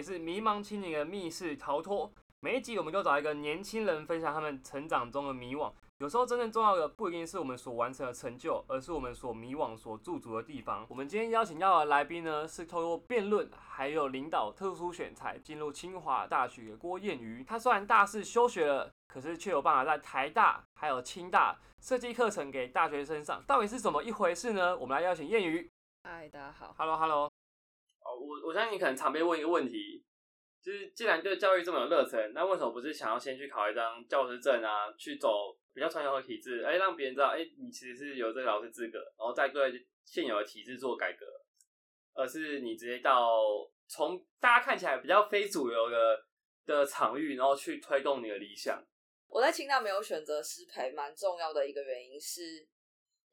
[0.00, 2.10] 也，是迷茫青年的密室逃脱。
[2.40, 5.70] 每一集我们都找一个年轻人分享他们成长中的迷惘。
[5.98, 10.86] 有时候真正重要的不一定是我们所完成的成就，而是我们所迷惘、所驻足的地方。
[10.88, 17.44] 我们今天邀请到的来宾呢，是透过辩论还有领导特殊选材进入清华大学的郭燕瑜。
[17.44, 24.74] 他虽然大四休学了，可是却有办法在台大还有清大设计课程给大学生上，到底是怎么一回事呢？
[24.78, 25.68] 我们来邀请燕瑜。
[26.04, 26.74] 嗨，大家好。
[26.78, 27.39] Hello Hello。
[28.04, 30.04] 哦，我我相信你可能常被问一个问题，
[30.62, 41.26] 就是既然对教育这么有热忱，那为什么不是想要先去考一张教师证啊，去走比较传统的体制，哎，让别人知道，哎，你其实是有这个老师资格，然后再对现有的体制做改革，
[42.14, 43.40] 而是你直接到
[43.88, 46.24] 从大家看起来比较非主流的
[46.66, 48.82] 的场域，然后去推动你的理想。
[49.28, 52.66] 我在清大没有选择师培，蛮重要的一个原因是，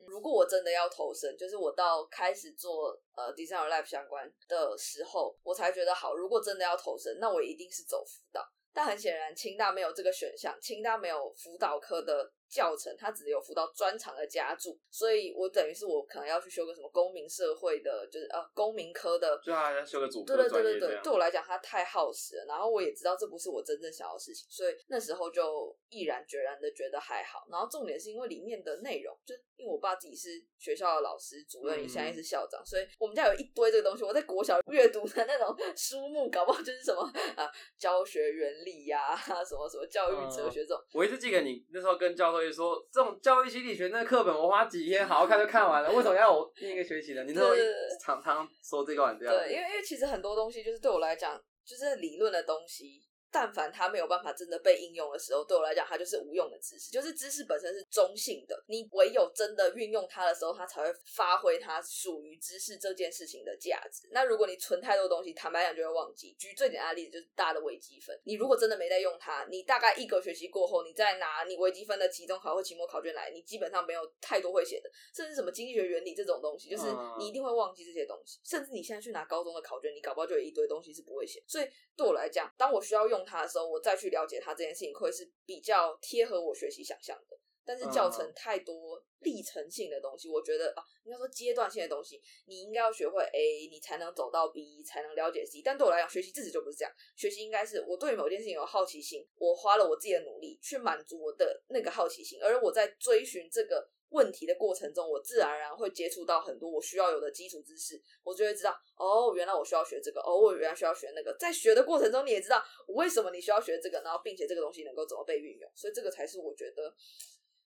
[0.06, 6.16] 如果我真的要投身，就是我到开始做呃 designer life 相关的时候，我才觉得好。
[6.16, 8.48] 如果真的要投身，那我一定是走辅导。
[8.74, 22.46] 但很显然，清大没有这个选项，清大没有辅导科的教程，它只有辅导专长的加注，所以我等于是我可能要去修个什么公民社会的，就是呃公民科的，对啊要修个主科对对对对对对我来讲它太耗时了。
[22.48, 27.46] 然后我也知道这不是我真正想要的事情，所以那时候就毅然决然的觉得还好。
[27.52, 34.04] 然后重点是因为里面的内容，就因为我爸自己是学校的老师、主任，嗯现在是校长，所以我们家有一堆这个东西。
[34.04, 37.02] 我在国小阅读的那种 书目，搞不好就是什么
[37.36, 40.82] 啊教学原理呀、什么什么教育哲学这种。
[40.94, 47.24] 我一直记得你那时候跟教授一说，这种教育心理学那个课本，我花几天好好看就看完了，为什么要我念一个学习呢？
[47.24, 49.34] 你那时候一对对对常常说这个玩这样。
[49.36, 56.92] 对，因为因为其实很多东西就是对我来讲，就是理论的东西，但凡它没有办法真的被应用的时候，对我来讲，它就是无用的知识。
[56.92, 64.08] 就是知识本身是中性的，你唯有真的运用它的时候，它才会发挥它属于知识这件事情的价值。
[64.12, 66.36] 那如果你存太多东西，坦白讲就会忘记。
[66.40, 78.40] 举最简单的例子就是大的微积分，你如果真的没在用它，你大概一个学期过后，你再拿你微积分的期中考或期末考卷来，你基本上没有太多会写的，甚至什么经济学原理这种东西，就是嗯你一定会忘记这些东西。
[78.44, 81.44] 甚至你现在去拿高中的考卷，你搞不好就有一堆东西是不会写。
[81.48, 87.38] 所以对我来讲，当我需要用它的时候，我再去了解它这件事情，会是比较贴合我学习想象的。
[87.66, 95.62] 但是教程嗯太多历程性的东西，我觉得啊，应该说阶段性的东西，你应该要学会 A，你才能走到 B，才能了解 C。
[95.62, 111.36] 但对我来讲，学习自己就不是这样，学习应该是我对某件事情有好奇心，我花了我自己的努力去满足我的那个好奇心，而我在追寻这个问题的过程中，我自然而然会接触到很多我需要有的基础知识，我就会知道哦，原来我需要学这个，哦，我原来需要学那个。
[111.38, 116.88] 在学的过程中，你也知道为什么你需要学这个，然后并且这个东西能够怎么被运用，所以这个才是我觉得，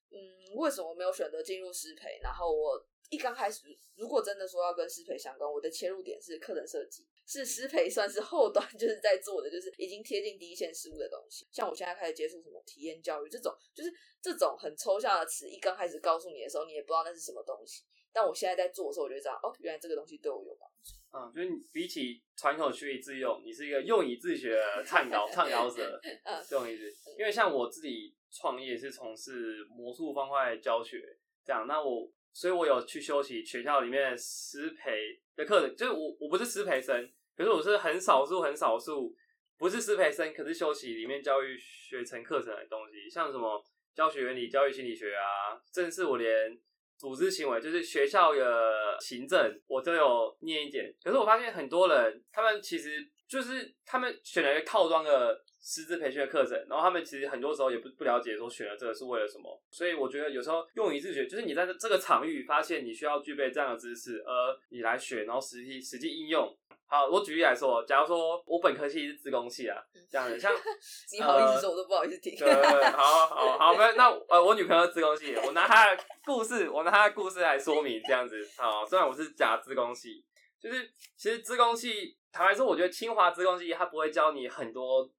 [0.09, 2.19] 嗯，为什么没有选择进入师培？
[2.23, 3.61] 然后我一刚开始，
[3.95, 11.47] 如果真的说要跟师培相关，我的切入点是课程设计，是师培算是后端 就是在做的，就是已经贴近第一线事物的东西。
[11.49, 17.83] 像我现在开始接触什么体验教育这种，就是这种很抽象的词，一刚开始告诉你的时候，你也不知道那是什么东西。
[18.13, 20.91] 但我现在在做的时候，我就知道，哦，原来这个东西对我有帮助。
[21.17, 26.83] 嗯，就是你比起传统学以致用，你是一个用以自学的倡导 倡导者，嗯这种意思。
[27.17, 34.91] 因为像我自己创业是从事魔术方块教学，这样，那我所以我有去修习学校里面师培
[35.37, 37.09] 的课程，就是我我不是师培生，
[37.41, 39.15] 可是我是很少数很少数
[39.57, 43.59] 不是师培生，可是修习里面教育学程课程的东西，像什么
[43.95, 46.55] 教学原理、教育心理学啊，甚至我连
[46.99, 50.93] 组织行为，就是学校的行政，我都有念一点。
[51.03, 59.59] 可是我发现很多人，他们其实就是他们选了一个套装的师资培训的课程，然后他们其实很多时候也不不了解说选了这个是为了什么。
[59.71, 66.55] 所以我觉得有时候用以自学，就是你在这这个场域发现你需要具备这样的知识，而你来学，然后实际实际应用。
[66.91, 70.53] 好，我举例来说，假如说我本科系是自工系啊，这样子，像
[71.13, 72.37] 你好意思说，我都不好意思听。
[72.37, 78.45] 对对对，好好好，没有那呃，我女朋友自工系，我拿她的故事，我拿她的故事来说明这样子。
[78.57, 80.25] 好，虽然我是假自工系，
[80.59, 85.09] 就是其实自工系，坦白说，我觉得清华自工系它不会教你很多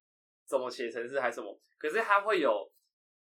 [0.47, 2.71] 怎么写程式还是什么，可是它会有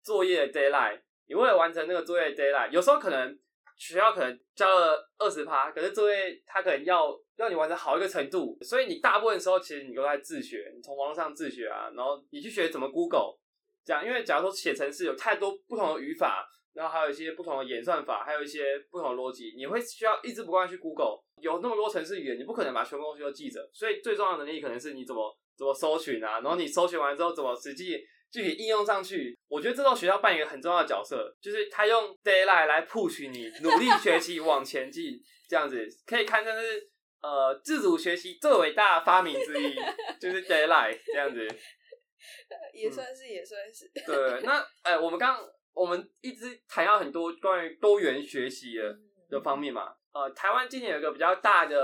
[0.02, 3.38] 作业的 deadline，你为了完成那个作业的 deadline，有时候可能
[3.82, 13.36] 学校可能教了二十趴，可是作业它可能要要你完成好一个程度，所以你大部分时候其实你都在自学，你从网络上自学啊，然后你去学怎么 Google
[13.84, 27.98] 这样，因为假如说写程式有太多不同的语法，然后还有一些不同的演算法，还有一些不同的逻辑，你会需要一直不断去 Google，有那么多程式语言，你不可能把全部东西都记着，所以最重要的能力可能是你怎么怎么搜寻啊，然后你搜寻完之后怎么实际
[28.32, 29.38] 具体应用上去。
[29.48, 36.90] 我觉得这种学校扮演一个很重要的角色，就是他用 d a y l i g h t 来 push 你努力学习往前进，这样子可以看成是
[37.20, 39.76] 呃自主学习最伟大的发明之一，
[40.18, 41.46] 就是 d a y l i g h t 这样子。
[42.72, 43.90] 也算是，也算是。
[44.06, 45.38] 对，那哎，我们刚
[45.74, 48.96] 我们一直谈到很多关于多元学习的
[49.28, 49.92] 的方面嘛。
[50.12, 51.76] 呃，台湾今年有一个比较大的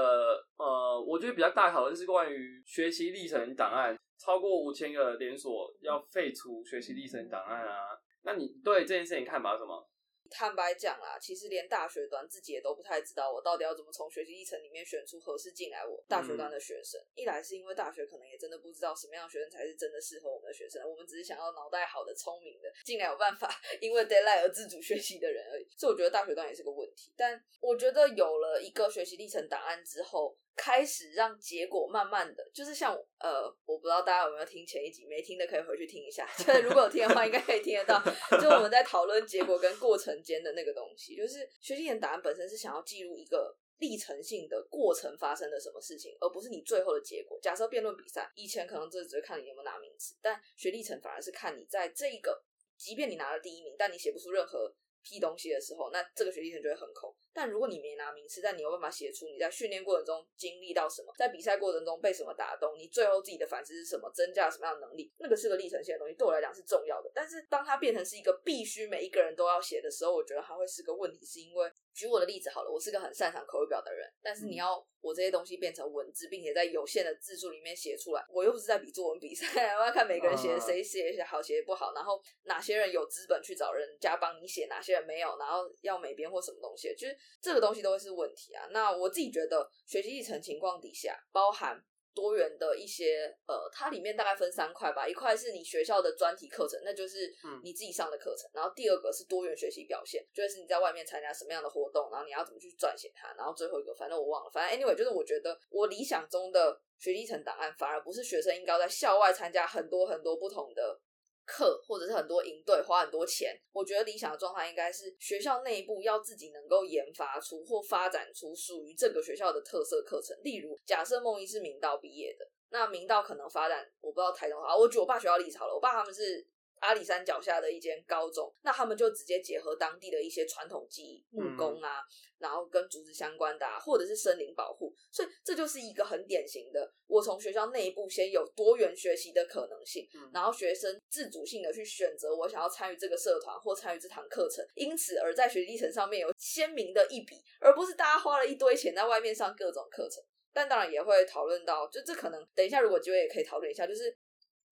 [0.58, 7.98] 呃，我觉得比较大讨论是关于学习历程档案，超过五千个连锁要废除学习历程档案啊。
[8.22, 9.88] 那你对这件事情看法是什么？
[10.30, 17.00] 坦白讲啦，其实连大学端自己也都不太知道，我到底要怎么从学习历程里面选出合适进来我大学端的学生。
[17.14, 23.48] 一来是因为大学可能也真的不知道什么样的学生才是真的适合我们的学生，我们只是想要脑袋好的、聪明的进来有办法
[23.80, 25.66] 因为 deadline 而自主学习的人而已。
[25.78, 27.10] 所以我觉得大学端也是个问题。
[27.16, 30.36] 但我觉得有了一个学习历程档案之后。
[30.58, 36.28] 开始让结果慢慢的，就是像呃，我不知道大家有没有听前一集，没听的可以回去听一下。
[36.36, 38.02] 就是如果有听的话，应该可以听得到。
[38.40, 47.38] 就我们在讨论结果跟过程间的那个东西，就是学习点答案本身是想要记录一个历程性的过程发生了什么事情，而不是你最后的结果。
[47.40, 52.42] 假设辩论比赛，以前可能这只是看你有没有拿名次，但学历程反而是看你在这一个，
[52.76, 54.74] 即便你拿了第一名，但你写不出任何。
[55.08, 57.14] 批东西的时候，那这个学历程就会很空。
[57.32, 67.10] 但如果你没拿名次，但你有办法写出你在训练过程中经历到什么，在比赛过程中被什么打动，你最后自己的反思是什么，增加什么样的能力，那个是个历程性的东西，对我来讲是重要的。
[67.14, 71.70] 但是当它变成是一个必须每一个人都要写的时候，我觉得它会是个问题，是因为。
[71.94, 88.66] 举我的例子好了，我是个很擅长口语表的人，但是你要我这些东西变成文字，并且在有限的字数里面写出来，我又不是在比作文比赛， 我要看每个人写的谁写好写不好，然后哪些人有资本去找人家帮你写，哪些人没有，然后要美编或什么东西，就是这个东西都会是问题啊。
[88.70, 91.82] 那我自己觉得学习历程情况底下，包含。
[92.14, 111.00] 多元的一些呃，它里面大概分三块吧，一块是你学校的专题课程，那就是你自己上的课程，然后第二个是多元学习表现，就是你在外面参加什么样的活动，然后你要怎么去撰写它，然后最后一个反正我忘了，反正 anyway 就是我觉得我理想中的学历程档案，反而不是学生应该在校外参加很多很多不同的。
[111.48, 120.36] 课或者是很多营队花很多钱，我觉得理想的状态应该是学校内部要自己能够研发出或发展出属于这个学校的特色课程。
[120.44, 126.46] 例如，假设梦一是明道毕业的，那明道可能发展我不知道台中好，我举我爸学校立潮了，我爸他们是。
[126.80, 132.02] 阿里山脚下的一间高中，那他们就直接结合当地的一些传统技艺，木工啊，
[132.38, 150.22] 然后跟竹子相关的，啊，或者是森林保护，所以这就是一个很典型的，我从学校内部先有多元学习的可能性，然后学生自主性的去选择我想要参与这个社团或参与这堂课程，因此而在学历程上面有鲜明的一笔，而不是大家花了一堆钱在外面上各种课程。
[150.52, 154.16] 但当然也会讨论到，就这可能等一下如果机会也可以讨论一下，就是。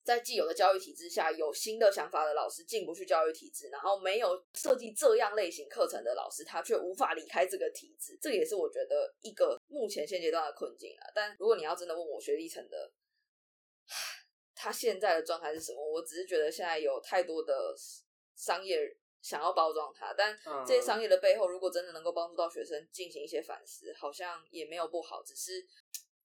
[0.07, 11.11] 在既有的教育体制下，有新的想法的老师进不去教育体制，然后没有设计这样类型课程的老师，他却无法离开这个体制，这也是我觉得一个目前现阶段的困境啊。
[11.13, 12.93] 但如果你要真的问我学历层的，
[14.55, 15.85] 他现在的状态是什么？
[15.85, 17.75] 我只是觉得现在有太多的
[18.37, 25.21] 商业想要包装它，但这些商业的背后，如果真的能够帮助到学生进行一些反思，好像也没有不好。
[25.25, 25.67] 只是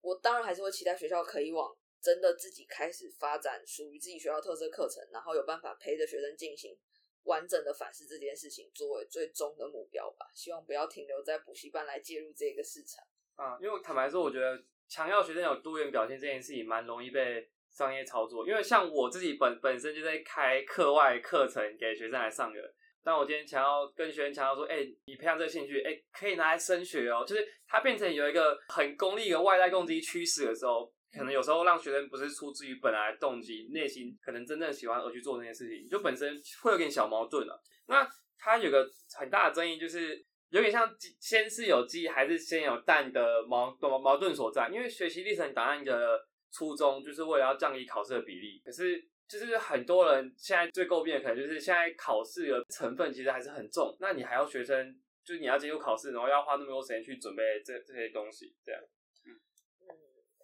[0.02, 1.76] 我当然还是会期待学校可以往。
[2.02, 6.76] 真的自己开始发展属于自己学校特色课程，然后有办法陪着学生进行
[7.24, 10.26] 完整的反思这件事情，作为最终的目标吧。
[10.34, 13.06] 希望不要停留在补习班来介入这个市场。
[13.36, 18.48] 啊，因为坦白说，我觉得强调学生有多元表现这件事情蛮容易被商业操作。
[18.48, 22.60] 因为像我自己本本身就在开课外课程给学生来上的，
[23.04, 27.24] 但我今天强要跟学生强调说，哎，你培养这个兴趣，哎，可以拿来升学哦。
[27.26, 30.92] 就是它变成有一个很功利的外在供给趋势的时候。
[31.12, 37.62] 可能有时候让学生不是出自于本来动机、内心可能真正喜欢而去做那件事情，就本身会有点小矛盾了。
[37.88, 40.90] 那它有个很大的争议，就是有点像
[41.20, 44.70] 先是有鸡还是先有蛋的矛矛矛盾所在。
[44.70, 46.20] 因为学习历程档案的
[46.52, 58.82] 初衷就是为了要降低考试的比例，可是就是很多人现在最诟病的可能就是现在考试的成分其实还是很重，那你还要学生就是你要进入考试，然后要花那么多时间去准备这这些东西，这样。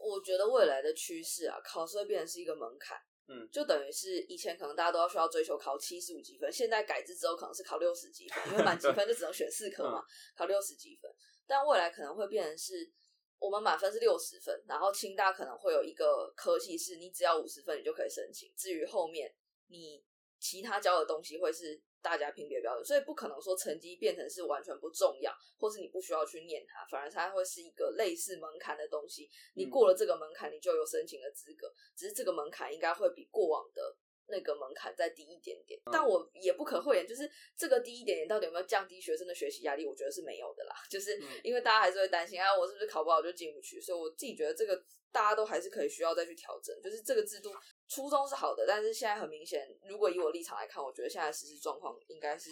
[0.08, 2.98] 我觉得未来的趋势啊，考试会变成是一个门槛，
[3.28, 10.02] 嗯，就等于是以前可能大家都要需要追求考七十五积分，现在改制之后可能是考六十积分，因为满积分就只能选四科嘛，
[10.36, 11.12] 考六十积分。
[11.46, 12.92] 但未来可能会变成是，
[13.40, 19.34] 我们满分是六十分，然后清大可能会有一个科系是你只要五十分你就可以申请，至于后面
[19.68, 20.04] 你
[20.40, 21.82] 其他教的东西会是。
[22.02, 29.30] 大家评别标准，所以不可能说成绩变成是完全不重要，或是你不需要去念它，反而它会是一个类似门槛的东西。
[29.56, 31.72] 你过了这个门槛，你就有申请的资格。
[31.96, 33.96] 只是这个门槛应该会比过往的
[34.28, 35.80] 那个门槛再低一点点。
[35.92, 40.76] 但我也不可讳言，就是这个低一点点到底有没有降低学生的学习压力，我觉得是没有的啦。
[40.90, 43.82] 就是因为大家还是会担心啊，我是不是考不好就进不去？
[43.82, 46.76] 所以我自己觉得这个大家都还是可以需要再去调整。
[46.82, 47.52] 就是这个制度
[47.88, 52.50] 初衷是好的，但是现在很明显，如果以我立场来看，我觉得现在实施状况应该是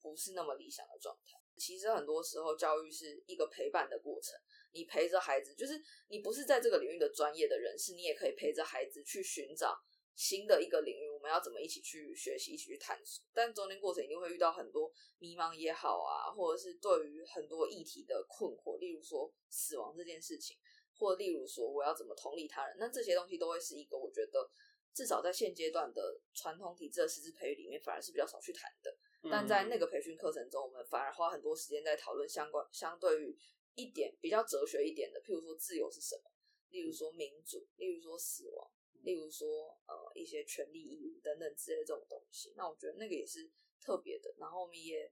[0.00, 1.38] 不是那么理想的状态。
[1.58, 4.38] 其实很多时候教育是一个陪伴的过程，
[4.70, 5.72] 你陪着孩子，就是
[6.06, 9.76] 你不是在这个领域的专业的人士，你也可以陪着孩子去寻找
[10.14, 13.24] 新的一个领域，我们要怎么一起去学习，一起去探索。
[13.34, 20.56] 但中间过程一定会遇到很多迷茫也好啊，或者是对于很多议题的困惑，例如说死亡这件事情，
[20.96, 24.48] 或例如说我要怎么同理他人，那这些东西都会是一个我觉得
[24.94, 28.96] 至少在现阶段的传统体制的师资培育里面，反而是比较少去谈的。
[29.28, 33.36] 但在那个培训课程中，我们反而花很多时间在讨论相关相对于
[33.74, 36.30] 一点比较哲学一点的，譬如说自由是什么，
[36.70, 38.70] 例如说民主，例如说死亡，
[39.08, 42.52] 例如说呃一些权利义务等等之类的这种东西。
[42.56, 43.50] 那我觉得那个也是
[43.80, 44.34] 特别的。
[44.36, 45.10] 然后我们也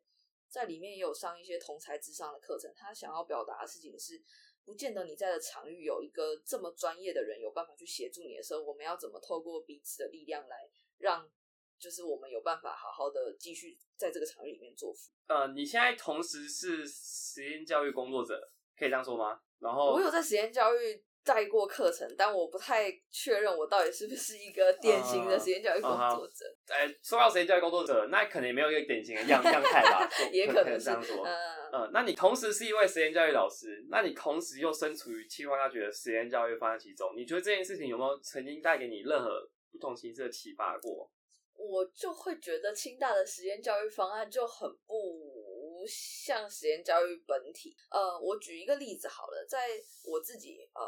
[0.48, 2.70] 在里面也有上一些同才之上的课程。
[2.76, 4.22] 他想要表达的事情是，
[4.66, 11.30] 不见得你在的场域有一个这么专业的人有办法去协助你的时候，我们要怎么透过彼此的力量来让。
[11.78, 14.94] 就是我们有办法好好的继续在这个场域里面做。
[15.26, 19.38] 呃，你现在同时是实验教育工作者，可以这样说吗？
[19.58, 26.46] 然后我有在实验教育带过课程，但我不太确认我到底是不是一个典型的实验教育工作者。
[26.68, 30.08] 哎，说到实验教育工作者，那可能也没有一个典型的样 样态吧？
[30.32, 31.26] 也可能这样说。
[31.72, 39.28] 嗯，那你同时是一位实验教育老师，那你同时又身处于清华大学的实验教育方案其中，你觉得这件事情有没有曾经带给你任何
[39.72, 41.10] 不同形式的启发过？
[41.58, 47.74] 我就会觉得清大的实验教育方案就很不像实验教育本体。
[47.90, 49.58] 呃，我举一个例子好了，在
[50.04, 50.84] 我自己呃，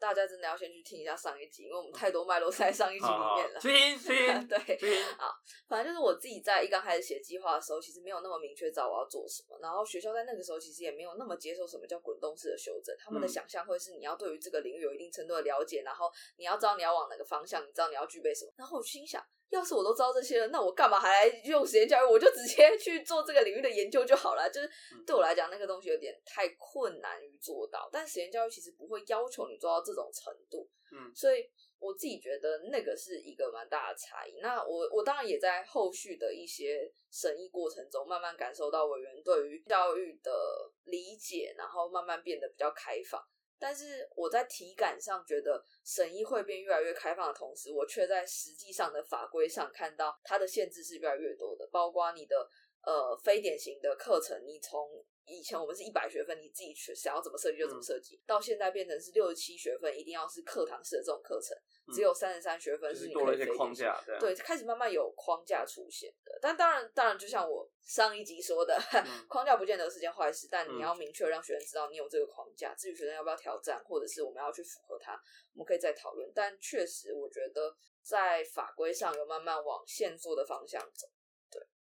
[0.00, 3.60] 大家真的要先去听一下上一集，因为我们太多脉络在上一集里面了。
[3.60, 4.58] 听听 对，
[5.18, 5.30] 好，
[5.68, 9.58] 反正就是我自己在一刚开始写计划的时候，其实没有那么明确知道我要做什么。
[9.60, 18.52] 然后学校在那个时候其实也没有那么接受什么叫滚动式的修正，他们的想象会是你要对于这个领域有一定程度的了解，然后你要知道你要往哪个方向，你知道你要具备什么。
[18.56, 19.22] 然后我心想。
[19.50, 22.08] 要是我都知道这些了，那我干嘛还来用实验教育？
[22.08, 24.48] 我就直接 去做这个领域的研究就好了。
[24.48, 24.70] 就是
[25.04, 27.88] 对我来讲，那个东西有点太困难于做到。
[27.90, 34.40] 但实验教育其实不会要求你做到这种程度，嗯，所以我自己觉得那个是一个蛮大的差异。
[34.40, 40.32] 那我我当然也在后续的一些审议过程中，慢慢感受到委员对于教育的
[40.84, 43.20] 理解，然后慢慢变得比较开放。
[43.58, 52.48] 但是我在体感上觉得审议会变越来越开放的同时，我却在实际上的法规上看到它的限制是越来越多的，包括你的
[52.86, 61.56] 呃非典型的课程，你从以前我们是一百学分，你自己去想要怎么设计就怎么设计，到现在变成是六十七学分，一定要是课堂式的这种课程。
[61.94, 66.38] 只有三十三学分是你可以框架，对，开始慢慢有框架出现的。
[66.40, 68.80] 但当然，当然，就像我上一集说的，
[69.28, 72.74] 框架不见得是件坏事，但你要明确让学生知道你有这个框架。
[72.74, 75.20] 至于学生要不要挑战，或者是我们要去符合它，
[75.54, 76.30] 我们可以再讨论。
[76.32, 81.08] 但确实，我觉得在法规上有慢慢往现做的方向走。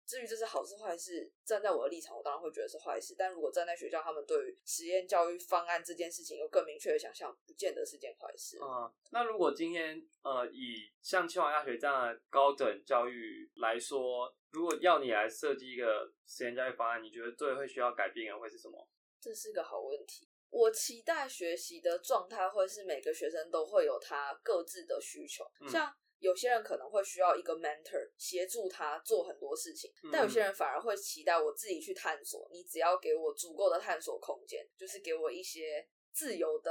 [0.08, 3.14] 至于这是好事坏事，站在我的立场，我当然会觉得是坏事。
[3.18, 8.56] 但如果站在学校，他们对于实验教育方案这件事情有更明确的想象，不见得是件坏事。
[8.58, 18.88] 嗯，那如果今天呃，以像清华大学这样的高等教育来说，如果要你来设计一个实验教育方案，你觉得最会需要改变的会是什么？
[19.20, 20.26] 这是个好问题。
[20.48, 25.94] 我期待学习的状态会是每个学生都会有他各自的需求，像。
[26.18, 32.48] 有些人可能会需要一个 mentor 协助他做很多事情，但有些人反而会期待我自己去探索。
[32.52, 36.70] 你只要给我足够的探索空间，就是给我一些自由的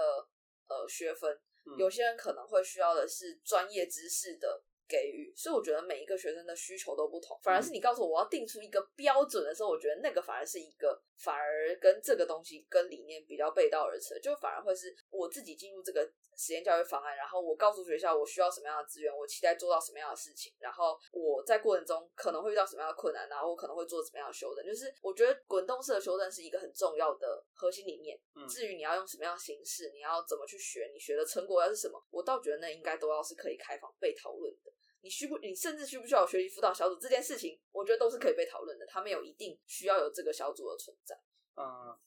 [0.67, 1.39] 呃学分。
[1.77, 7.39] 有些人可能会需要的是专业知识的给予，所以我觉得每一个学生的需求都不同。
[7.43, 16.11] 反而是你告诉我我要定出一个标准的时候，我觉得那个反而是一个反而跟这个东西跟理念比较背道而驰，就反而会是我自己进入这个。
[16.39, 24.63] 实验教育方案，然后我告诉学校我需要什么样的资源，我期待做到什么样的事情，然后我在过程中可能会遇到什么样的困难，然后我可能会做什么样的修正。
[24.63, 28.15] 就是我觉得滚动式的修正是一个很重要的核心理念。
[28.47, 34.71] 至于你要用什么样的形式，你要怎么去学，你学的成果要是什么，我倒觉得那应该都要是可以开放被讨论的。
[35.01, 38.85] 你需不，你甚至需不需要学习辅导小组这件事情，我觉得都是可以被讨论的。
[38.85, 41.19] 他们有一定需要有这个小组的存在。
[41.55, 41.97] 嗯。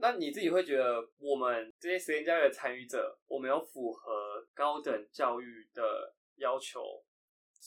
[0.00, 7.04] 那你自己会觉得，我们这些实验教育的参与者，我们有符合高等教育的要求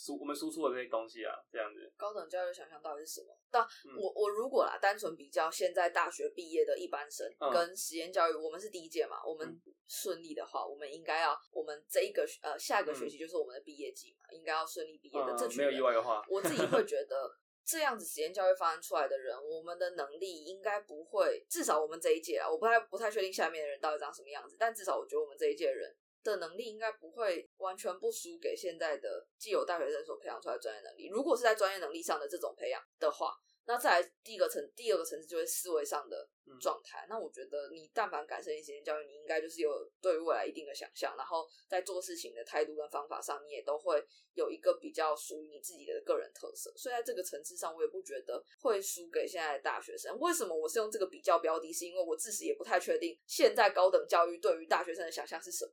[0.01, 1.93] 输我们输出的这些东西啊，这样子。
[1.95, 3.37] 高等教育想象到底是什么？
[3.51, 3.93] 但嗯。
[4.01, 7.53] 我我如果啦，单纯比较现在大学毕业的一般生嗯。
[7.53, 17.31] 跟实验教育，我们是第一届嘛，我们顺利的话，我们应该要，我们这一个呃下一个学期就是我们的毕业季嘛，应该要顺利毕业的这嗯，没有意外的话，我自己会觉得，
[17.63, 25.93] 这样子实验教育发展出来的人，我们的能力应该不会，至少我们这一届啊，我不太不太确定下面的人到底长什么样子，但至少我觉得我们这一届人
[26.23, 31.07] 的能力应该不会完全不输给现在的既有大学生所培养出来的专业能力。
[31.07, 33.33] 如果是在专业能力上的这种培养的话，
[33.65, 37.05] 那再来第一个层，第二个层次就是思维上的嗯状态。
[37.07, 46.73] 那我觉得你但凡敢申请实验教育，你应该就是有对于未来一定的想象，然后在做事情的态度跟方法上，你也都会有一个比较属于你自己的个人特色。
[46.75, 50.17] 所以在这个层次上，我也不觉得会输给现在的大学生。
[50.19, 51.71] 为什么我是用这个比较标的？
[51.71, 55.71] 是因为我自己也不太确定现在高等教育对于大学生的想象是什么。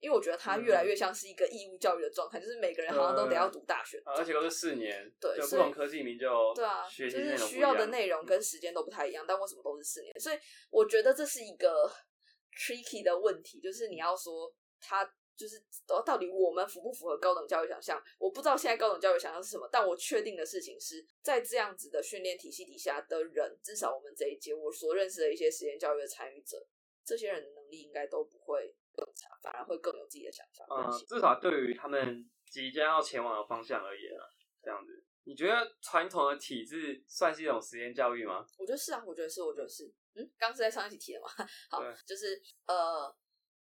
[0.00, 10.18] 因为我觉得它越来越像是一个义务教育的状态，就是每个人好像都得要读大学而且都是四年，就不对所以同科技名就对啊，就是需要的内容跟时间都不太一样，但为什么都是四年？
[10.18, 10.38] 所以
[10.70, 11.90] 我觉得这是一个
[12.56, 15.04] tricky 的问题，就是你要说它
[15.36, 18.02] 就是到底我们符不符合高等教育想象？
[18.18, 26.66] 我不知道现在高等教育想象是什么，但我确定的事情是在这样子的训练体系底下的人，至少我们这一届我所认识的一些实验教育的参与者，
[27.04, 30.66] 这些人的能力应该都不会更差，反而会更有自己的想法。
[30.68, 34.24] 嗯，至少对于他们即将要前往的方向而言啊，
[34.62, 38.44] 这样子，你觉得传统的体制算是一种实验教育吗？
[38.58, 39.92] 我觉得是啊，我觉得是，我觉得是。
[40.14, 41.28] 嗯，刚是在上一期提的嘛？
[41.70, 43.16] 好，就是呃，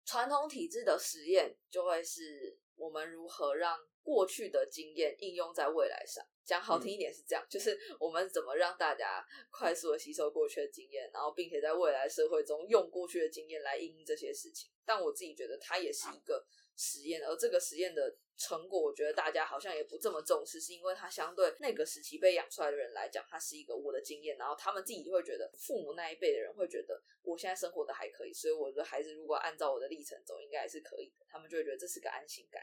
[0.06, 6.26] 传统体制的实验就会是我们如何让过去的经验应用在未来上。
[6.44, 14.72] 讲好听一点是这样，就是我们怎么让大家快速的吸收过去的经验，然后并且在未来社会中用过去的经验来应用这些事情。
[14.84, 16.46] 但我自己觉得它也是一个
[16.76, 32.62] 实验，而这个实验的成果，我觉得大家好像也不这么重视，是因为它相对那个时期被养出来的人来讲，它是一个我的经验，然后他们自己会觉得，父母那一辈的人会觉得我现在生活的还可以，所以我的孩子如果按照我的历程走，应该还是可以的，他们就会觉得这是个安心感。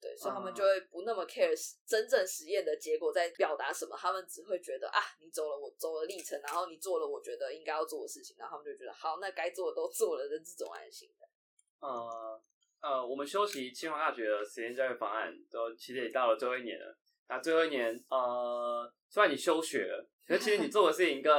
[0.00, 1.54] 对，所以他们就会不那么 care
[1.86, 11.28] 真正实验的结果在表达什么，他们只会觉得啊，你走了我走了历程，然后你做了我觉得应该要做的事情，然后他们就觉得好，那该做的都做了的这种安心感。
[11.80, 12.42] 呃
[12.82, 16.96] 呃，我们修习清华大学的实验教育方案，都其实也到了最后一年了。
[17.28, 21.32] 那最后一年，呃，虽然你休学了，可其实你做的事情跟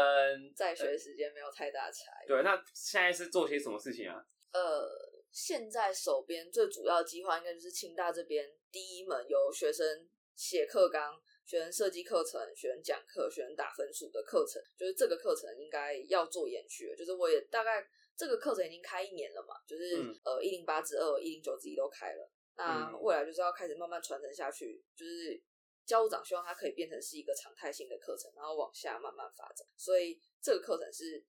[0.53, 2.27] 在学时间没有太大差异。
[2.27, 4.21] 对，那现在是做些什么事情啊？
[4.51, 4.89] 呃，
[5.31, 16.95] 现在手边最主要的计划应该就是清大这边第一门由学生写课纲、学生设计课程、学生讲课、学生打分数的课程，就是这个课程应该要做延续了。
[16.95, 22.31] 就是我也大概这个课程已经开一年了嘛，就是、嗯呃一零八之二、一零九之一都开了。
[22.55, 25.39] 那嗯未来就是要开始慢慢传承下去，就是
[25.85, 29.67] 教务长希望它可以变成是一个常态性的课程，然后往下慢慢发展。
[29.75, 31.23] 所以这个课程是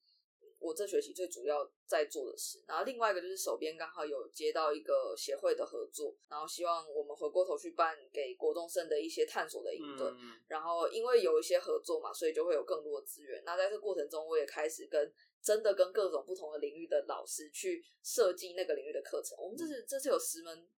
[0.58, 2.62] 我这学期最主要在做的事。
[2.66, 10.06] 然后另外一个就是手边刚好有接到一个协会的合作，然后希望我们回过头去办给国中生的一些探索的营队。
[10.06, 13.42] 嗯，然后因为有一些合作嘛，所以就会有更多的资源。
[13.44, 19.38] 那在这个过程中，我也开始跟真的跟各种不同的领域的老师去设计那个领域的课程。
[19.38, 20.68] 我们这次这次有十门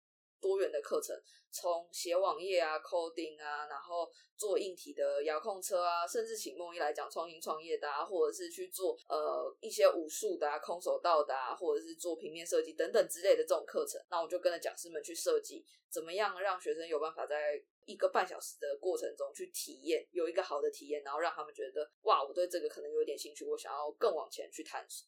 [0.40, 1.14] 多元的课程，
[1.50, 14.00] 从写网页啊、coding 啊，然后做硬体的遥控车啊，甚至请梦一来讲创新创业的啊，或者是去做呃一些武术的啊、空手道的啊，或者是做平面设计等等之类的这种课程。
[14.10, 25.06] 那我就跟着讲师们去设计，怎么样让学生有办法在一个半小时的过程中去体验，有一个好的体验，然后让他们觉得哇，我对这个可能有点兴趣，我想要更往前去探索。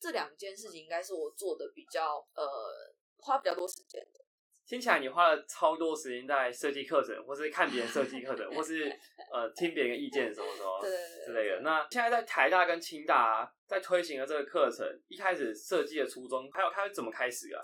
[0.00, 2.42] 这两件事情应该是我做的比较呃
[3.18, 4.20] 花比较多时间的。
[4.66, 8.88] 听起来你花了超多时间在设计课程，或是看别人设计课程， 或是
[9.32, 10.80] 呃听别人的意见什么什么
[11.26, 11.60] 之类的。
[11.62, 17.60] 那现在在台大跟清大、啊、在推行的这个课程，一开始设计的初衷，还有它是怎么开始啊？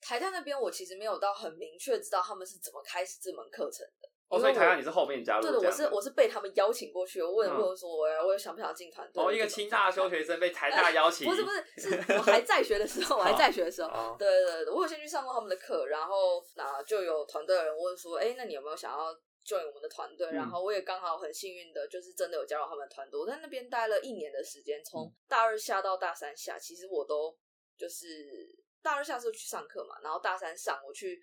[0.00, 4.09] 台大那边我其实没有到很明确知道他们是怎么开始这门课程的。
[4.30, 5.58] 哦，所以台大你是后面加入对的？
[5.58, 9.22] 我是我是被他们邀请过去，我问嗯问说我我有想不想进团队？
[9.22, 19.12] 哦，一个清大的休学生被台大邀请，不是不是，是我还在学的时候，我还在学的时候，哦对对对对，我有先去上过他们的课，然后那就有团队的人问说，哎，那你有没有想要
[19.44, 20.28] join 我们的团队？
[20.28, 23.18] 嗯然后我也刚好很幸运的，就是真的有加入他们的团队。
[23.18, 27.36] 我在那边待了一年的时间，嗯从大二下到大三下，其实我都
[27.76, 28.48] 就是
[28.80, 31.20] 大二下是去上课嘛，然后大三上我去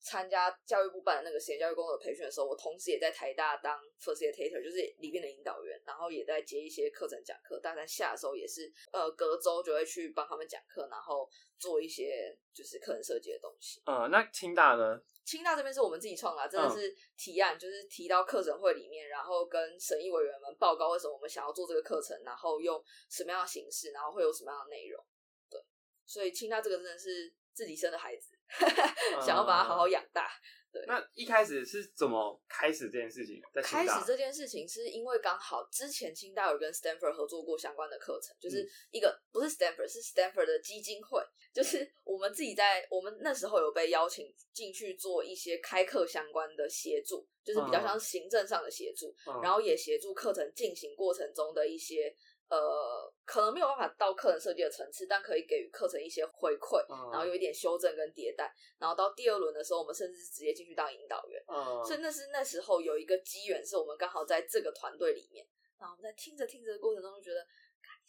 [0.00, 7.60] 参加教育部办的那个实验教育工作培训的时候，我同时也在台大当 facilitator，就是里面的引导员，然后也在接一些课程讲课。
[7.60, 13.82] 大三下的时候也是，呃，隔周就会去帮他们讲课，然后做一些就是课程设计的东西。
[13.84, 15.00] 呃，那清大呢？
[15.22, 25.04] 清大这边是我们自己创的，真的是提案，就是提到课程会里面，然后跟审议委员们报告为什么我们想要做这个课程，然后用什么样的形式，然后会有什么样的内容。
[25.50, 25.60] 对，
[26.06, 28.39] 所以清大这个真的是自己生的孩子。
[29.24, 30.28] 想要把它好好养大。
[30.72, 33.42] 对，那一开始是怎么开始这件事情？
[33.52, 41.20] 在开始这件事情是因为刚好之前清大有跟 Stanford 合作过相关的课程，就是一个不是 Stanford 是 Stanford 的基金会，
[41.52, 52.14] 就是我们自己在我们那时候有被邀请进去做一些开课相关的协助，就是比较像行政上的协助，然后也协助课程进行过程中的一些。
[52.50, 61.42] 呃，可能没有办法到课程设计的层次，但可以给予课程一些回馈，然后有一点修正跟迭代，然后到第二轮的时候，我们甚至是直接进去当引导员。
[61.86, 65.46] 所以那是那时候有一个机缘，是我们刚好在这个团队里面，
[65.78, 67.46] 然后我们在听着听着的过程中就觉得。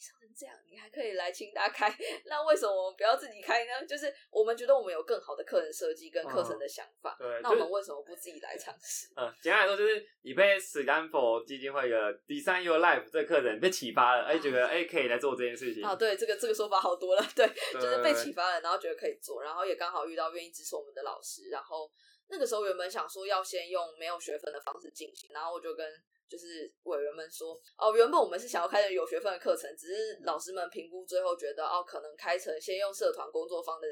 [0.02, 3.86] 上成这样，你还可以来清大开，那为什么我们不要自己开呢？
[3.86, 9.08] 就是我们觉得我们有更好的课程设计跟课程的想法，对，那我们为什么不自己来尝试？
[9.16, 15.96] 嗯，简单来说就是你被史丹佛基金会的 Design Your Life 这个课程被启发了，哎，觉得哎可以来做这件事情啊。
[15.96, 21.92] 对，这个这个说法好多了，对，就是被启发了，然后觉得可以做，然后也刚好遇到愿意支持我们的老师，然后
[22.30, 25.88] 那个时候原本想说要先用没有学分的方式进行，然后我就跟。
[26.32, 33.88] 就是委员们说，哦，原本我们是想要开成有学分的课程，只是老师们评估最后觉得，哦，可能开成先用社团工作方的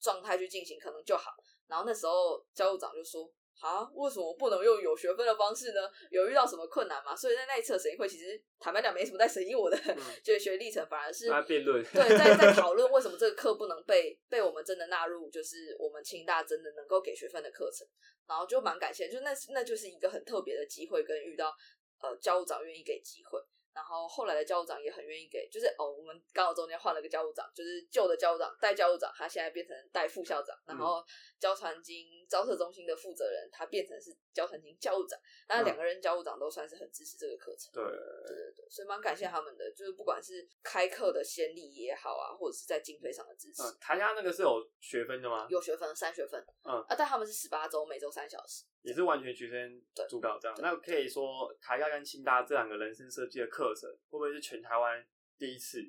[0.00, 1.32] 状态去进行，可能就好。
[1.66, 5.80] 然后那时候教务长就说，啊，为什么不能用有学分的方式呢？
[6.10, 7.14] 有遇到什么困难吗？
[7.16, 9.78] 所以在那一次审议会，其实坦白讲，没什么在审议我的
[10.22, 17.86] 就学历程，反而是辩论，对，在在讨论为什么这个课不能被 被我们真的纳入，就是我们清大真的能够给学分的课程。
[18.26, 21.54] 然后就蛮感谢，就那那就是一个很特别的机会，跟遇到。
[22.02, 23.40] 呃，教务长愿意给机会，
[23.74, 31.04] 然后后来的教务长也很愿意给，就是哦，我们刚好中间换了个教务长，就是旧的教务长代教务长，他现在变成代副校长，然后
[31.40, 43.62] 教传经招社中心的负责人，他变成是教传经教务长，那两个人教务长都算是很支持这个课程，对对对对，所以蛮感谢他们的，就是不管是开课的先例也好啊，或者是在经费上的支持。
[43.80, 45.46] 台下那个是有学分的吗？
[45.50, 48.64] 有学分，三学分，嗯啊，但他们是十八周，每周三小时。
[48.84, 55.02] 也是完全学生主导这样，那可以说台大跟清大这两个人生设计的课程，会不会是全台湾
[55.38, 55.80] 第一次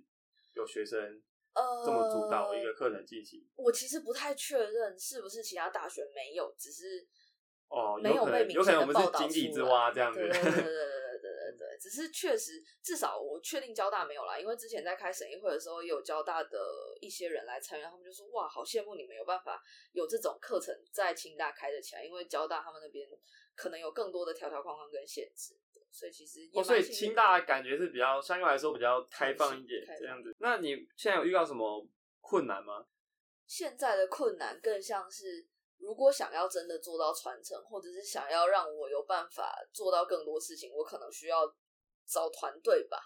[0.53, 1.21] 有学生
[1.85, 3.45] 这么主导一个课程进行？
[3.57, 7.05] 我其实不太确认是不是其他大学没有，只是
[7.67, 10.19] 哦，没有被明显的报道井底之蛙这样子。
[10.19, 10.29] 对，
[11.85, 16.57] 只是确实，至少我确定交大没有啦，因为之前在开审议会的时候，也有交大的
[16.99, 23.07] 一些人来参与，他们就说：“哇，好羡慕你们有办法有这种课程在清大开得起来，因为交大他们那边
[23.55, 25.55] 可能有更多的条条框框跟限制。”
[25.91, 30.35] 所以其实哦，所以清大感觉是比较相对来说比较开放一点这样子。
[30.39, 31.87] 那你现在有遇到什么
[32.19, 32.87] 困难吗？
[33.45, 35.45] 现在的困难更像是。
[35.77, 41.45] 如果想要真的做到传承，或者是想要让我有办法做到更多事情，我可能需要
[42.07, 42.99] 找团队吧。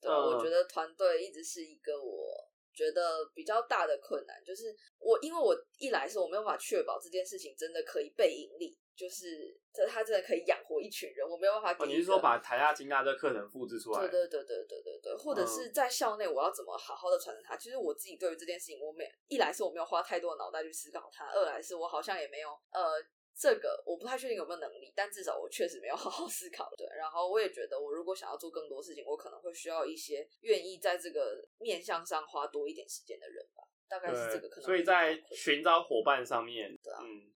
[0.00, 8.78] 对，我觉得团队一直是一个我觉得比较大的困难，就是我因为我一来是我没有办法确保这件事情真的可以被盈利。
[8.94, 11.86] 就是这，他真的可以养活一群人，我没有办法给。
[11.90, 14.00] 你是说把台大、金大这课程复制出来？
[14.00, 17.56] 对对对对对对对，或者是在校内，我要怎么好好的传承它？
[17.56, 23.02] 其实我自己对于这件事情，我没一来是我没有花太多的脑袋去思考它，二来是我好像也没有呃，
[23.34, 26.70] 这个我不太确定有没有能力，但至少我确实没有 好好思考。
[26.76, 34.64] 对，然后我也觉得，我如果想要做更多事情，我可能会需要一些愿意在这个面向上花多一点时间的人吧，大概是这个可能。
[34.64, 37.32] 所以在寻找伙伴上面，对嗯。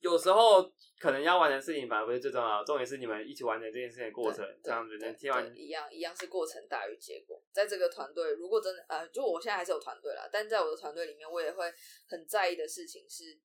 [0.00, 0.62] 有时候
[1.00, 7.42] 可能要完成事情反而不是最重要，重点是你们一起完成这件事情的过程，这样子能听完一样一样是过程大于结果。
[7.50, 11.64] 在这个团队，如果真的呃，就我现在还是有团队啦，但在我的团队里面，我也会
[12.06, 13.40] 很在意的事情是，嗯，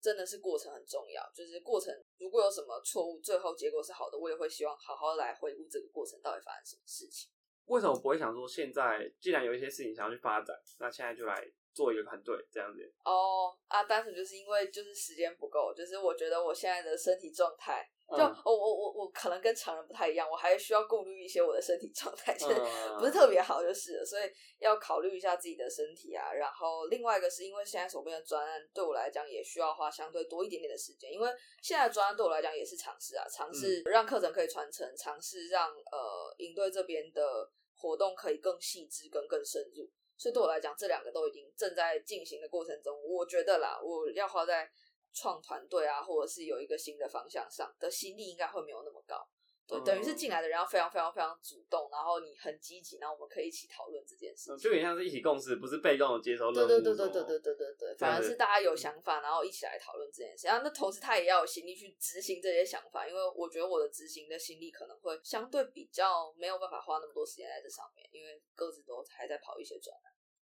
[0.00, 1.22] 真的是过程很重要。
[1.34, 7.30] 就是过程如果有什么错误，最后结果是好的，我也会希望好好来回顾这个过程到底发生什么事情。
[7.66, 11.36] 为什么不会想说现在既然有一些事情想要去发展，那现在就来？
[11.72, 22.54] 做一个团队这样子哦啊，单纯就是因为就是时间不够，就是我觉得我现在的身体状态，就我我我我可能跟常人不太一样，我还需要顾虑一些我的身体状态，就是
[22.98, 24.22] 不是特别好，就是了，所以
[24.58, 26.32] 要考虑一下自己的身体啊。
[26.32, 31.30] 然后另外一个是因为现在手边的专案对我来讲也需要花相对多一点点的时间，因为
[31.62, 39.88] 现在专案对我来讲也是尝试啊，尝试让课程可以传承，尝试让呃营队这边的活动可以更细致跟更深入。
[40.16, 42.94] 所以对我来讲，这两个都已经正在进行的过程中。
[43.02, 44.70] 我觉得啦，我要花在
[45.12, 49.26] 创团队啊，或者是有一个新的方向上的心力，应该会没有那么高。
[49.66, 56.66] 对，等于是进来的人要非常非常非常主动，然后你很积极，然后我们可以一起讨论这件事情，就有点像是一起共事，不是被动的接收任务。
[56.66, 60.48] 对对对对对对对对对，反而是大家有想法，然后一起来讨论这件事。
[60.48, 69.96] 然后那同时他也要有心力去执行这些想法，因为我觉得我的执行的心力可能会相对比较没有办法花那么多时间在这上面，因为各自都还在跑一些转。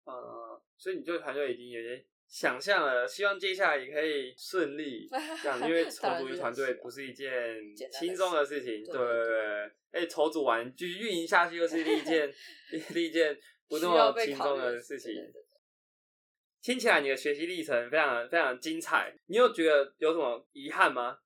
[0.04, 2.04] 嗯，所以你这个团队已经有些。
[2.28, 5.06] 想象了，希望接下来也可以顺利，
[5.42, 7.30] 这样，因为筹组一个团队不是一件
[7.92, 9.72] 轻松的事情， 对对对。
[9.92, 12.32] 哎，筹组完继续运营下去，又是另一件
[12.94, 15.12] 另一件不那么轻松的事情。
[16.60, 21.18] 听起来你的学习历程非常非常精彩，你有觉得有什么遗憾吗？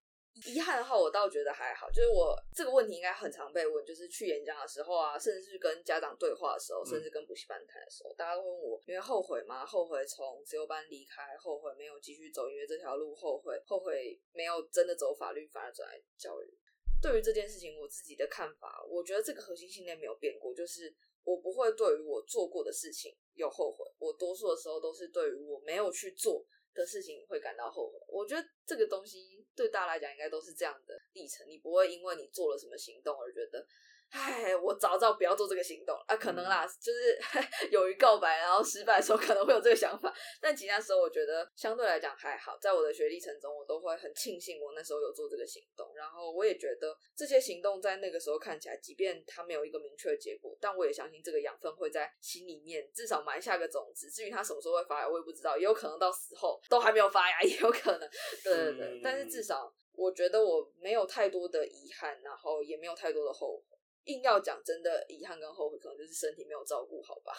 [0.46, 1.90] 遗憾的话，我倒觉得还好。
[1.90, 9.66] 就是我这个问题应该很常被问，就是去演讲的时候啊，甚至是跟家长对话的时候，甚至跟补习班谈的时候，大家都问我，因为后悔吗？
[9.66, 16.58] 后悔从自由班离开，后悔没有继续走音乐这条路，后悔后悔没有真的走法律，反而转来教育。
[17.02, 23.84] 对于这件事情，我自己的看法，我觉得这个核心信念没有变过，就是我不会对于我做过的事情有后悔。
[23.98, 26.46] 我多数的时候都是对于我没有去做。
[26.74, 33.66] 的事情会感到后悔，我觉得这个东西对大家来讲应该都是这样的历程，你不会因为你做了什么行动而觉得。
[34.10, 37.18] 唉，我早知道不要做这个行动啊，可能啦，就是
[37.70, 58.08] 有于告白然后失败的时候可能会有这个想法，但其他时候我觉得相对来讲还好，在我的学历程中，我都会很庆幸我那时候有做这个行动，然后我也觉得这些行动在那个时候看起来，即便它没有一个明确的结果，但我也相信这个养分会在心里面至少埋下个种子，至于它什么时候会发芽，我也不知道，也有可能到死后都还没有发芽， 也有可能，
[58.42, 63.77] 对对对，但是至少我觉得我没有太多的遗憾，然后也没有太多的后悔。
[64.08, 67.32] 硬要讲真的遗憾跟后悔，可能就是身体没有照顾好吧，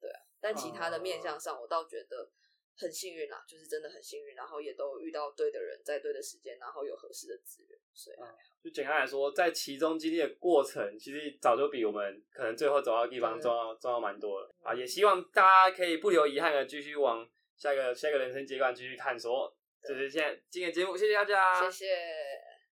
[0.00, 0.20] 对啊。
[0.40, 2.30] 但其他的面相上，我倒觉得
[2.76, 8.16] 很幸运啦，就是真的很幸运，然后也都遇到对的人，在对的时间，然后有合适的资源，所以
[8.62, 14.74] 就简单来说，在其中经历的过程，其实早就比我们可能最后走到的地方重要重要蛮多了啊。
[14.74, 19.52] 也希望大家可以不留遗憾的继续往下一个下一个人生阶段继续探索。
[19.88, 22.47] 就是现在今天节目，谢谢大家，谢谢。